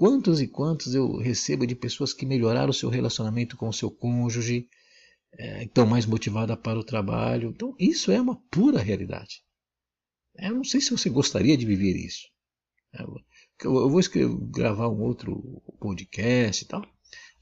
Quantos 0.00 0.40
e 0.40 0.48
quantos 0.48 0.94
eu 0.94 1.18
recebo 1.18 1.66
de 1.66 1.74
pessoas 1.74 2.14
que 2.14 2.24
melhoraram 2.24 2.70
o 2.70 2.72
seu 2.72 2.88
relacionamento 2.88 3.54
com 3.54 3.68
o 3.68 3.72
seu 3.72 3.90
cônjuge, 3.90 4.66
é, 5.34 5.64
estão 5.64 5.84
mais 5.86 6.06
motivadas 6.06 6.56
para 6.58 6.78
o 6.78 6.82
trabalho. 6.82 7.50
Então, 7.50 7.76
isso 7.78 8.10
é 8.10 8.18
uma 8.18 8.40
pura 8.50 8.80
realidade. 8.80 9.42
É, 10.38 10.48
eu 10.48 10.54
não 10.54 10.64
sei 10.64 10.80
se 10.80 10.90
você 10.90 11.10
gostaria 11.10 11.54
de 11.54 11.66
viver 11.66 11.94
isso. 11.94 12.22
É, 12.94 13.02
eu 13.02 13.90
vou 13.90 14.00
escrever, 14.00 14.34
gravar 14.50 14.88
um 14.88 15.02
outro 15.02 15.62
podcast 15.78 16.64
e 16.64 16.66
tal. 16.66 16.82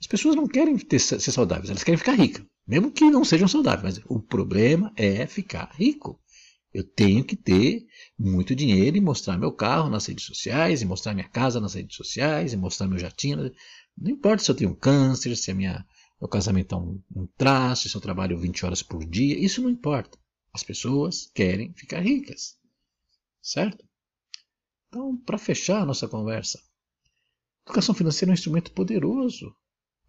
As 0.00 0.08
pessoas 0.08 0.34
não 0.34 0.48
querem 0.48 0.76
ter, 0.76 0.98
ser 0.98 1.20
saudáveis, 1.20 1.70
elas 1.70 1.84
querem 1.84 1.96
ficar 1.96 2.14
ricas. 2.14 2.44
Mesmo 2.66 2.90
que 2.90 3.08
não 3.08 3.24
sejam 3.24 3.46
saudáveis. 3.46 3.98
Mas 3.98 4.04
o 4.08 4.20
problema 4.20 4.92
é 4.96 5.28
ficar 5.28 5.70
rico. 5.76 6.20
Eu 6.78 6.85
tenho 6.85 7.25
que 7.25 7.35
ter 7.35 7.88
muito 8.16 8.54
dinheiro 8.54 8.97
e 8.97 9.00
mostrar 9.00 9.37
meu 9.37 9.50
carro 9.50 9.90
nas 9.90 10.06
redes 10.06 10.26
sociais, 10.26 10.80
e 10.80 10.87
mostrar 10.87 11.12
minha 11.12 11.28
casa 11.28 11.58
nas 11.58 11.75
redes 11.75 11.97
sociais, 11.97 12.52
e 12.52 12.56
mostrar 12.56 12.87
meu 12.87 13.00
jatinho. 13.00 13.52
Não 13.97 14.12
importa 14.12 14.44
se 14.44 14.49
eu 14.49 14.54
tenho 14.54 14.76
câncer, 14.76 15.35
se 15.35 15.50
a 15.50 15.54
minha, 15.56 15.85
meu 16.20 16.28
casamento 16.28 16.76
é 16.76 16.78
um, 16.78 17.02
um 17.16 17.26
traço, 17.37 17.88
se 17.88 17.97
eu 17.97 18.00
trabalho 18.00 18.38
20 18.38 18.64
horas 18.64 18.80
por 18.80 19.04
dia, 19.04 19.37
isso 19.37 19.61
não 19.61 19.68
importa. 19.68 20.16
As 20.52 20.62
pessoas 20.62 21.28
querem 21.35 21.75
ficar 21.75 21.99
ricas. 21.99 22.56
Certo? 23.42 23.85
Então, 24.87 25.16
para 25.16 25.37
fechar 25.37 25.82
a 25.82 25.85
nossa 25.85 26.06
conversa, 26.06 26.62
educação 27.66 27.92
financeira 27.92 28.30
é 28.30 28.32
um 28.32 28.35
instrumento 28.35 28.70
poderoso 28.70 29.52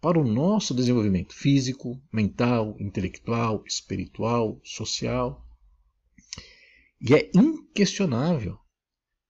para 0.00 0.20
o 0.20 0.24
nosso 0.24 0.72
desenvolvimento 0.72 1.34
físico, 1.34 2.00
mental, 2.12 2.76
intelectual, 2.78 3.64
espiritual, 3.66 4.60
social. 4.62 5.49
E 7.00 7.14
é 7.14 7.30
inquestionável 7.34 8.58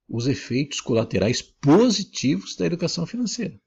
os 0.09 0.27
efeitos 0.27 0.81
colaterais 0.81 1.41
positivos 1.41 2.57
da 2.57 2.67
educação 2.67 3.07
financeira. 3.07 3.61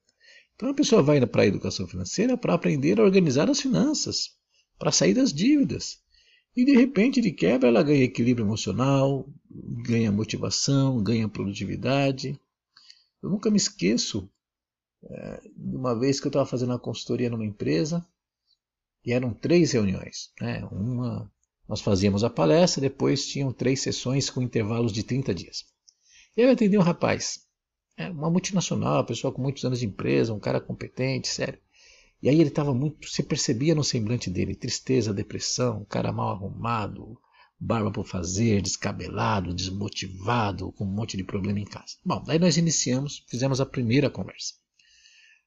Então 0.54 0.68
a 0.68 0.74
pessoa 0.74 1.02
vai 1.02 1.24
para 1.26 1.42
a 1.42 1.46
educação 1.46 1.88
financeira 1.88 2.36
para 2.36 2.54
aprender 2.54 3.00
a 3.00 3.02
organizar 3.02 3.48
as 3.50 3.60
finanças, 3.60 4.36
para 4.78 4.92
sair 4.92 5.14
das 5.14 5.32
dívidas. 5.32 6.02
E 6.56 6.64
de 6.64 6.72
repente, 6.76 7.20
de 7.20 7.32
quebra, 7.32 7.68
ela 7.68 7.82
ganha 7.82 8.04
equilíbrio 8.04 8.46
emocional, 8.46 9.28
ganha 9.50 10.12
motivação, 10.12 11.02
ganha 11.02 11.28
produtividade. 11.28 12.38
Eu 13.22 13.30
nunca 13.30 13.50
me 13.50 13.56
esqueço 13.56 14.30
é, 15.02 15.40
de 15.56 15.76
uma 15.76 15.98
vez 15.98 16.20
que 16.20 16.26
eu 16.26 16.30
estava 16.30 16.46
fazendo 16.46 16.70
uma 16.70 16.78
consultoria 16.78 17.30
numa 17.30 17.44
empresa 17.44 18.06
e 19.04 19.12
eram 19.12 19.34
três 19.34 19.72
reuniões. 19.72 20.32
Né? 20.40 20.64
Uma 20.70 21.30
nós 21.68 21.80
fazíamos 21.80 22.22
a 22.24 22.30
palestra, 22.30 22.80
depois 22.80 23.26
tinham 23.26 23.52
três 23.52 23.80
sessões 23.80 24.28
com 24.28 24.42
intervalos 24.42 24.92
de 24.92 25.02
30 25.02 25.34
dias. 25.34 25.64
E 26.36 26.42
aí 26.42 26.48
eu 26.48 26.52
atendi 26.52 26.76
um 26.76 26.82
rapaz, 26.82 27.40
é, 27.96 28.08
uma 28.08 28.30
multinacional, 28.30 28.96
uma 28.96 29.06
pessoa 29.06 29.32
com 29.32 29.40
muitos 29.40 29.64
anos 29.64 29.80
de 29.80 29.86
empresa, 29.86 30.34
um 30.34 30.40
cara 30.40 30.60
competente, 30.60 31.28
sério. 31.28 31.58
E 32.22 32.28
aí 32.28 32.40
ele 32.40 32.48
estava 32.48 32.74
muito, 32.74 33.08
você 33.08 33.22
percebia 33.22 33.74
no 33.74 33.84
semblante 33.84 34.30
dele 34.30 34.54
tristeza, 34.54 35.12
depressão, 35.12 35.84
cara 35.84 36.12
mal 36.12 36.30
arrumado, 36.30 37.18
barba 37.58 37.90
por 37.90 38.06
fazer, 38.06 38.60
descabelado, 38.62 39.54
desmotivado, 39.54 40.72
com 40.72 40.84
um 40.84 40.92
monte 40.92 41.16
de 41.16 41.24
problema 41.24 41.60
em 41.60 41.64
casa. 41.64 41.96
Bom, 42.04 42.22
daí 42.26 42.38
nós 42.38 42.56
iniciamos, 42.56 43.24
fizemos 43.28 43.60
a 43.60 43.66
primeira 43.66 44.10
conversa. 44.10 44.54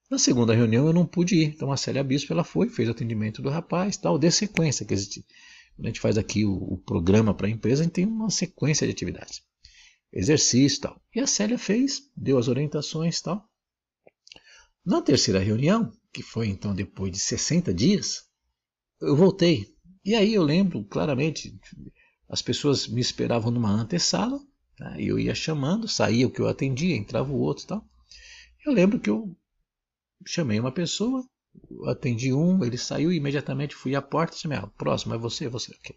Na 0.09 0.17
segunda 0.17 0.55
reunião 0.55 0.87
eu 0.87 0.93
não 0.93 1.05
pude 1.05 1.35
ir, 1.35 1.45
então 1.45 1.71
a 1.71 1.77
Célia 1.77 2.03
Bispo 2.03 2.31
ela 2.31 2.43
foi, 2.43 2.69
fez 2.69 2.87
o 2.87 2.91
atendimento 2.91 3.41
do 3.41 3.49
rapaz, 3.49 3.97
tal, 3.97 4.17
de 4.17 4.31
sequência, 4.31 4.85
que 4.85 4.93
a 5.79 5.87
gente 5.87 5.99
faz 5.99 6.17
aqui 6.17 6.45
o, 6.45 6.53
o 6.53 6.77
programa 6.77 7.33
para 7.33 7.47
a 7.47 7.49
empresa, 7.49 7.81
a 7.81 7.83
gente 7.85 7.93
tem 7.93 8.05
uma 8.05 8.29
sequência 8.29 8.87
de 8.87 8.93
atividades. 8.93 9.41
Exercício 10.11 10.77
e 10.77 10.81
tal. 10.81 11.01
E 11.15 11.19
a 11.19 11.27
Célia 11.27 11.57
fez, 11.57 12.09
deu 12.15 12.37
as 12.37 12.47
orientações 12.47 13.19
e 13.19 13.23
tal. 13.23 13.47
Na 14.85 15.01
terceira 15.01 15.39
reunião, 15.39 15.91
que 16.13 16.23
foi 16.23 16.47
então 16.47 16.73
depois 16.73 17.11
de 17.11 17.19
60 17.19 17.73
dias, 17.73 18.23
eu 19.01 19.15
voltei. 19.15 19.67
E 20.03 20.15
aí 20.15 20.33
eu 20.33 20.43
lembro 20.43 20.83
claramente, 20.85 21.59
as 22.29 22.41
pessoas 22.41 22.87
me 22.87 23.01
esperavam 23.01 23.51
numa 23.51 23.69
antessala, 23.69 24.39
e 24.97 25.07
eu 25.07 25.19
ia 25.19 25.35
chamando, 25.35 25.87
saía 25.87 26.27
o 26.27 26.31
que 26.31 26.39
eu 26.39 26.47
atendia, 26.47 26.95
entrava 26.95 27.31
o 27.31 27.39
outro 27.39 27.65
e 27.65 27.67
tal. 27.67 27.89
Eu 28.65 28.71
lembro 28.71 28.99
que 28.99 29.09
eu 29.09 29.35
chamei 30.25 30.59
uma 30.59 30.71
pessoa, 30.71 31.27
atendi 31.85 32.33
um, 32.33 32.63
ele 32.63 32.77
saiu 32.77 33.11
e 33.11 33.17
imediatamente 33.17 33.75
fui 33.75 33.95
à 33.95 34.01
porta 34.01 34.33
e 34.33 34.35
disse, 34.35 34.53
ah, 34.53 34.67
próximo, 34.77 35.13
é 35.13 35.17
você, 35.17 35.45
é 35.45 35.49
você. 35.49 35.73
Okay. 35.75 35.95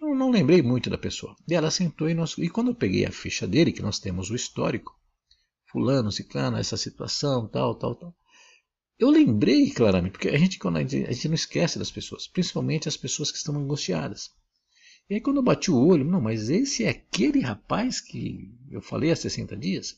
Eu 0.00 0.14
não 0.14 0.30
lembrei 0.30 0.62
muito 0.62 0.88
da 0.88 0.96
pessoa. 0.96 1.36
E 1.48 1.54
ela 1.54 1.70
sentou 1.70 2.08
e 2.08 2.14
nós. 2.14 2.36
E 2.38 2.48
quando 2.48 2.68
eu 2.68 2.74
peguei 2.74 3.04
a 3.04 3.12
ficha 3.12 3.46
dele, 3.46 3.72
que 3.72 3.82
nós 3.82 3.98
temos 3.98 4.30
o 4.30 4.34
histórico, 4.34 4.98
fulano, 5.70 6.10
ciclano, 6.10 6.56
essa 6.56 6.76
situação, 6.76 7.46
tal, 7.48 7.74
tal, 7.74 7.94
tal. 7.94 8.16
Eu 8.98 9.10
lembrei 9.10 9.70
claramente, 9.70 10.12
porque 10.12 10.28
a 10.28 10.38
gente, 10.38 10.58
quando 10.58 10.76
a 10.76 10.80
gente, 10.80 11.06
a 11.06 11.12
gente 11.12 11.28
não 11.28 11.34
esquece 11.34 11.78
das 11.78 11.90
pessoas, 11.90 12.26
principalmente 12.26 12.88
as 12.88 12.96
pessoas 12.96 13.30
que 13.30 13.38
estão 13.38 13.56
angustiadas. 13.56 14.30
E 15.08 15.14
aí 15.14 15.20
quando 15.20 15.38
eu 15.38 15.42
bati 15.42 15.70
o 15.70 15.86
olho, 15.86 16.04
não, 16.04 16.20
mas 16.20 16.50
esse 16.50 16.84
é 16.84 16.90
aquele 16.90 17.40
rapaz 17.40 18.00
que 18.00 18.54
eu 18.70 18.80
falei 18.80 19.10
há 19.10 19.16
60 19.16 19.56
dias? 19.56 19.96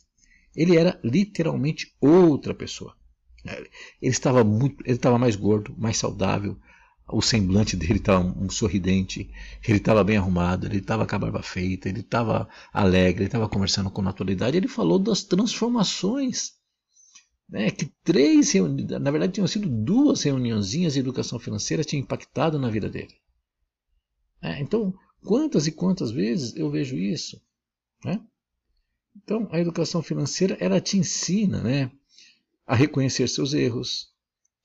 Ele 0.54 0.76
era 0.76 1.00
literalmente 1.02 1.94
outra 2.00 2.54
pessoa. 2.54 2.96
Ele 3.44 3.68
estava 4.00 4.44
muito, 4.44 4.82
ele 4.84 4.96
estava 4.96 5.18
mais 5.18 5.36
gordo, 5.36 5.74
mais 5.76 5.96
saudável. 5.96 6.56
O 7.08 7.20
semblante 7.20 7.76
dele 7.76 7.98
estava 7.98 8.24
um 8.24 8.48
sorridente, 8.48 9.28
ele 9.66 9.78
estava 9.78 10.04
bem 10.04 10.16
arrumado, 10.16 10.66
ele 10.66 10.78
estava 10.78 11.06
com 11.06 11.14
a 11.14 11.18
barba 11.18 11.42
feita, 11.42 11.88
ele 11.88 12.00
estava 12.00 12.48
alegre, 12.72 13.22
ele 13.22 13.28
estava 13.28 13.48
conversando 13.48 13.90
com 13.90 14.00
naturalidade. 14.00 14.56
Ele 14.56 14.68
falou 14.68 14.98
das 14.98 15.24
transformações 15.24 16.52
né, 17.52 17.70
que 17.70 17.84
três 18.02 18.54
na 18.54 19.10
verdade 19.10 19.34
tinham 19.34 19.46
sido 19.46 19.68
duas 19.68 20.22
reuniãozinhas 20.22 20.94
de 20.94 21.00
educação 21.00 21.38
financeira 21.38 21.84
tinham 21.84 22.02
impactado 22.02 22.58
na 22.58 22.70
vida 22.70 22.88
dele. 22.88 23.14
É, 24.40 24.58
então, 24.60 24.94
quantas 25.22 25.66
e 25.66 25.72
quantas 25.72 26.10
vezes 26.10 26.56
eu 26.56 26.70
vejo 26.70 26.96
isso? 26.96 27.40
Né? 28.02 28.18
Então, 29.14 29.46
a 29.52 29.60
educação 29.60 30.02
financeira 30.02 30.56
ela 30.58 30.80
te 30.80 30.96
ensina, 30.96 31.62
né, 31.62 31.92
a 32.66 32.74
reconhecer 32.74 33.28
seus 33.28 33.54
erros, 33.54 34.08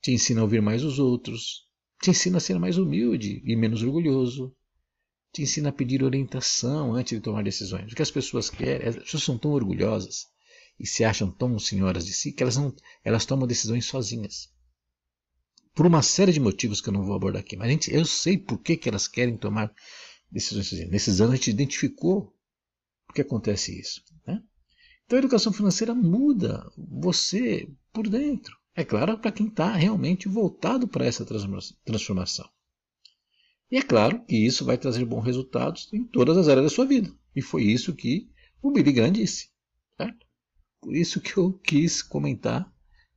te 0.01 0.11
ensina 0.11 0.41
a 0.41 0.43
ouvir 0.43 0.61
mais 0.61 0.83
os 0.83 0.99
outros, 0.99 1.67
te 2.01 2.11
ensina 2.11 2.37
a 2.37 2.41
ser 2.41 2.59
mais 2.59 2.77
humilde 2.77 3.41
e 3.45 3.55
menos 3.55 3.81
orgulhoso, 3.81 4.55
te 5.33 5.41
ensina 5.41 5.69
a 5.69 5.73
pedir 5.73 6.03
orientação 6.03 6.93
antes 6.93 7.17
de 7.17 7.23
tomar 7.23 7.43
decisões. 7.43 7.91
O 7.91 7.95
que 7.95 8.01
as 8.01 8.11
pessoas 8.11 8.49
querem, 8.49 8.87
as 8.87 8.95
pessoas 8.95 9.23
são 9.23 9.37
tão 9.37 9.51
orgulhosas 9.51 10.25
e 10.79 10.85
se 10.85 11.03
acham 11.03 11.31
tão 11.31 11.57
senhoras 11.59 12.05
de 12.05 12.13
si 12.13 12.31
que 12.31 12.43
elas, 12.43 12.55
não, 12.55 12.73
elas 13.03 13.25
tomam 13.25 13.47
decisões 13.47 13.85
sozinhas. 13.85 14.49
por 15.75 15.85
uma 15.85 16.01
série 16.01 16.33
de 16.33 16.39
motivos 16.39 16.81
que 16.81 16.89
eu 16.89 16.93
não 16.93 17.03
vou 17.03 17.15
abordar 17.15 17.41
aqui. 17.41 17.55
Mas 17.55 17.69
gente, 17.69 17.93
eu 17.93 18.03
sei 18.03 18.37
por 18.37 18.57
que, 18.59 18.75
que 18.75 18.89
elas 18.89 19.07
querem 19.07 19.37
tomar 19.37 19.71
decisões. 20.31 20.71
Nesses 20.89 21.21
anos 21.21 21.33
a 21.33 21.35
gente 21.35 21.51
identificou 21.51 22.33
por 23.05 23.13
que 23.13 23.21
acontece 23.21 23.79
isso. 23.79 24.01
Né? 24.25 24.41
Então 25.07 25.17
a 25.17 25.21
educação 25.21 25.53
financeira 25.53 25.95
muda 25.95 26.69
você 26.77 27.67
por 27.93 28.09
dentro. 28.09 28.57
É 28.75 28.83
claro, 28.83 29.17
para 29.17 29.31
quem 29.31 29.47
está 29.47 29.71
realmente 29.73 30.27
voltado 30.27 30.85
para 30.85 31.05
essa 31.05 31.25
transformação. 31.25 32.47
E 33.71 33.77
é 33.77 33.81
claro 33.81 34.23
que 34.25 34.35
isso 34.35 34.65
vai 34.65 34.77
trazer 34.77 35.05
bons 35.05 35.23
resultados 35.23 35.89
em 35.93 36.03
todas 36.03 36.37
as 36.37 36.49
áreas 36.49 36.65
da 36.65 36.69
sua 36.69 36.85
vida. 36.85 37.09
E 37.33 37.41
foi 37.41 37.63
isso 37.63 37.95
que 37.95 38.29
o 38.61 38.69
Billy 38.69 38.91
Graham 38.91 39.13
disse. 39.13 39.49
Certo? 39.95 40.25
Por 40.81 40.93
isso 40.93 41.21
que 41.21 41.37
eu 41.37 41.53
quis 41.53 42.01
comentar 42.01 42.69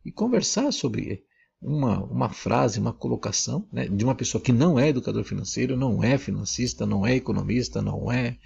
e 0.05 0.13
conversar 0.13 0.73
sobre 0.73 1.25
uma, 1.61 2.05
uma 2.05 2.29
frase, 2.31 2.79
uma 2.79 2.93
colocação 2.93 3.69
né, 3.73 3.89
de 3.89 4.05
uma 4.05 4.15
pessoa 4.15 4.43
que 4.43 4.53
não 4.53 4.79
é 4.79 4.89
educador 4.89 5.25
financeiro, 5.25 5.77
não 5.77 6.03
é 6.03 6.17
financista, 6.17 6.87
não 6.87 7.05
é 7.05 7.17
economista, 7.17 7.83
não 7.83 8.11
é 8.11 8.39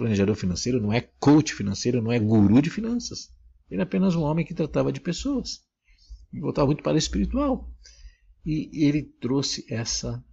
planejador 0.00 0.34
financeiro, 0.34 0.80
não 0.80 0.92
é 0.92 1.00
coach 1.00 1.54
financeiro, 1.54 2.00
não 2.00 2.10
é 2.10 2.18
guru 2.18 2.62
de 2.62 2.70
finanças. 2.70 3.28
Ele 3.70 3.80
é 3.80 3.84
apenas 3.84 4.14
um 4.14 4.22
homem 4.22 4.44
que 4.44 4.54
tratava 4.54 4.90
de 4.90 5.00
pessoas 5.00 5.60
e 6.32 6.40
voltava 6.40 6.66
muito 6.66 6.82
para 6.82 6.94
o 6.94 6.98
espiritual. 6.98 7.70
E 8.44 8.70
ele 8.84 9.02
trouxe 9.02 9.64
essa 9.68 10.24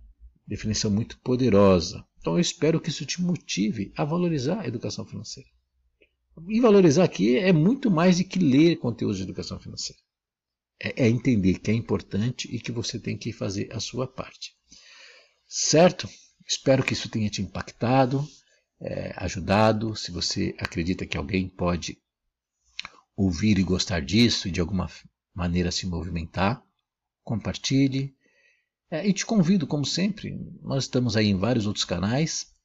definição 0.47 0.89
muito 0.89 1.19
poderosa. 1.19 2.05
Então 2.19 2.33
eu 2.33 2.39
espero 2.39 2.79
que 2.79 2.89
isso 2.89 3.05
te 3.05 3.21
motive 3.21 3.91
a 3.95 4.05
valorizar 4.05 4.61
a 4.61 4.67
educação 4.67 5.05
financeira. 5.05 5.49
E 6.47 6.61
valorizar 6.61 7.03
aqui 7.03 7.37
é 7.37 7.51
muito 7.51 7.91
mais 7.91 8.17
do 8.17 8.23
que 8.23 8.39
ler 8.39 8.77
conteúdos 8.77 9.17
de 9.17 9.23
educação 9.23 9.59
financeira. 9.59 10.01
É, 10.81 11.05
é 11.05 11.09
entender 11.09 11.59
que 11.59 11.71
é 11.71 11.73
importante 11.73 12.47
e 12.53 12.59
que 12.59 12.71
você 12.71 12.99
tem 12.99 13.17
que 13.17 13.33
fazer 13.33 13.69
a 13.73 13.79
sua 13.79 14.07
parte. 14.07 14.55
Certo? 15.47 16.07
Espero 16.47 16.83
que 16.83 16.93
isso 16.93 17.09
tenha 17.09 17.29
te 17.29 17.41
impactado, 17.41 18.25
é, 18.79 19.13
ajudado. 19.17 19.95
Se 19.95 20.11
você 20.11 20.55
acredita 20.59 21.05
que 21.05 21.17
alguém 21.17 21.47
pode 21.47 21.97
ouvir 23.15 23.57
e 23.57 23.63
gostar 23.63 24.01
disso 24.01 24.47
e 24.47 24.51
de 24.51 24.59
alguma 24.59 24.89
maneira 25.33 25.71
se 25.71 25.87
movimentar, 25.87 26.63
compartilhe. 27.23 28.15
É, 28.89 29.05
e 29.07 29.11
te 29.11 29.25
convido, 29.25 29.67
como 29.67 29.85
sempre, 29.85 30.39
nós 30.61 30.85
estamos 30.85 31.17
aí 31.17 31.27
em 31.27 31.37
vários 31.37 31.65
outros 31.65 31.83
canais, 31.83 32.55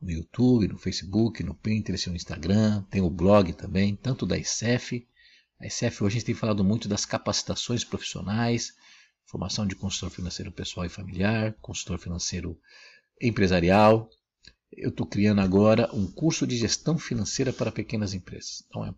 no 0.00 0.10
YouTube, 0.10 0.66
no 0.66 0.78
Facebook, 0.78 1.42
no 1.44 1.54
Pinterest, 1.54 2.08
no 2.08 2.16
Instagram, 2.16 2.82
tem 2.90 3.02
o 3.02 3.10
blog 3.10 3.52
também, 3.52 3.94
tanto 3.94 4.26
da 4.26 4.36
ICEF. 4.36 5.06
A 5.60 5.66
ICEF 5.66 6.02
hoje 6.02 6.16
a 6.16 6.18
gente 6.18 6.26
tem 6.26 6.34
falado 6.34 6.64
muito 6.64 6.88
das 6.88 7.04
capacitações 7.04 7.84
profissionais, 7.84 8.72
formação 9.26 9.66
de 9.66 9.76
consultor 9.76 10.10
financeiro 10.10 10.50
pessoal 10.50 10.86
e 10.86 10.88
familiar, 10.88 11.54
consultor 11.60 11.98
financeiro 11.98 12.58
empresarial. 13.20 14.08
Eu 14.72 14.90
estou 14.90 15.06
criando 15.06 15.40
agora 15.40 15.88
um 15.92 16.06
curso 16.06 16.46
de 16.46 16.56
gestão 16.56 16.98
financeira 16.98 17.52
para 17.52 17.72
pequenas 17.72 18.14
empresas. 18.14 18.64
Então 18.68 18.84
é 18.84 18.94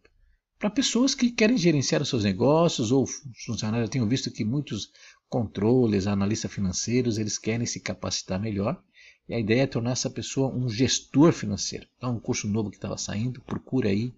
para 0.59 0.71
pessoas 0.71 1.15
que 1.15 1.31
querem 1.31 1.59
gerenciar 1.59 2.01
os 2.03 2.09
seus 2.09 2.23
negócios 2.23 2.93
ou 2.93 3.05
funcionários. 3.45 3.89
Eu 3.89 3.91
tenho 3.91 4.07
visto 4.07 4.31
que 4.31 4.45
muitos 4.45 4.93
controles, 5.29 6.07
analistas 6.07 6.53
financeiros, 6.53 7.19
eles 7.19 7.37
querem 7.37 7.67
se 7.67 7.81
capacitar 7.81 8.41
melhor 8.41 8.81
e 9.29 9.35
a 9.35 9.41
ideia 9.41 9.63
é 9.63 9.67
tornar 9.67 9.93
essa 9.93 10.11
pessoa 10.11 10.55
um 10.55 10.69
gestor 10.69 11.33
financeiro. 11.33 11.87
Então, 11.97 12.17
um 12.17 12.21
curso 12.21 12.47
novo 12.49 12.71
que 12.71 12.77
estava 12.77 12.99
saindo, 12.99 13.41
procura 13.41 13.89
aí 13.89 14.15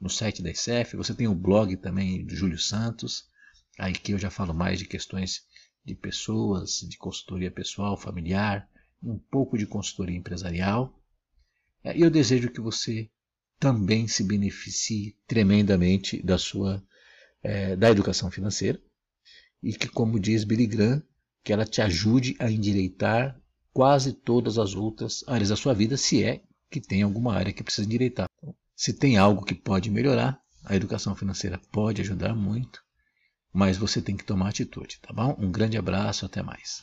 no 0.00 0.08
site 0.08 0.42
da 0.42 0.50
ICEF. 0.50 0.96
Você 0.96 1.14
tem 1.14 1.28
o 1.28 1.34
blog 1.34 1.76
também 1.76 2.24
do 2.24 2.34
Júlio 2.34 2.58
Santos, 2.58 3.28
aí 3.78 3.92
que 3.92 4.12
eu 4.12 4.18
já 4.18 4.30
falo 4.30 4.54
mais 4.54 4.78
de 4.78 4.86
questões 4.86 5.44
de 5.84 5.94
pessoas, 5.94 6.80
de 6.88 6.96
consultoria 6.96 7.50
pessoal, 7.50 7.96
familiar, 7.96 8.68
um 9.06 9.18
pouco 9.18 9.56
de 9.56 9.66
consultoria 9.66 10.16
empresarial. 10.16 10.92
É, 11.82 11.96
e 11.96 12.02
eu 12.02 12.10
desejo 12.10 12.50
que 12.50 12.60
você 12.60 13.08
também 13.58 14.06
se 14.08 14.24
beneficie 14.24 15.16
tremendamente 15.26 16.22
da 16.22 16.36
sua 16.36 16.82
é, 17.42 17.76
da 17.76 17.90
educação 17.90 18.30
financeira 18.30 18.80
e 19.62 19.72
que, 19.72 19.88
como 19.88 20.18
diz 20.18 20.44
Billy 20.44 20.66
Graham, 20.66 21.02
que 21.44 21.52
ela 21.52 21.64
te 21.64 21.80
ajude 21.80 22.36
a 22.38 22.50
endireitar 22.50 23.40
quase 23.72 24.12
todas 24.12 24.58
as 24.58 24.74
outras 24.74 25.22
áreas 25.28 25.50
da 25.50 25.56
sua 25.56 25.72
vida, 25.72 25.96
se 25.96 26.24
é 26.24 26.42
que 26.70 26.80
tem 26.80 27.02
alguma 27.02 27.34
área 27.34 27.52
que 27.52 27.62
precisa 27.62 27.86
endireitar. 27.86 28.26
Então, 28.38 28.54
se 28.74 28.92
tem 28.92 29.16
algo 29.16 29.44
que 29.44 29.54
pode 29.54 29.90
melhorar, 29.90 30.40
a 30.64 30.74
educação 30.74 31.14
financeira 31.14 31.60
pode 31.70 32.02
ajudar 32.02 32.34
muito, 32.34 32.82
mas 33.52 33.76
você 33.76 34.02
tem 34.02 34.16
que 34.16 34.24
tomar 34.24 34.48
atitude, 34.48 34.98
tá 35.00 35.12
bom? 35.12 35.36
Um 35.38 35.50
grande 35.50 35.78
abraço, 35.78 36.26
até 36.26 36.42
mais. 36.42 36.82